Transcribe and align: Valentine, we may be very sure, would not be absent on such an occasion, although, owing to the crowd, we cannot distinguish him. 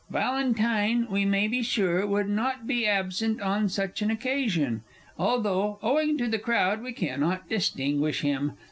Valentine, 0.09 1.05
we 1.11 1.25
may 1.25 1.47
be 1.47 1.57
very 1.57 1.61
sure, 1.63 2.07
would 2.07 2.27
not 2.27 2.65
be 2.65 2.87
absent 2.87 3.39
on 3.39 3.69
such 3.69 4.01
an 4.01 4.09
occasion, 4.09 4.81
although, 5.19 5.77
owing 5.83 6.17
to 6.17 6.27
the 6.27 6.39
crowd, 6.39 6.81
we 6.81 6.91
cannot 6.91 7.47
distinguish 7.47 8.21
him. 8.21 8.53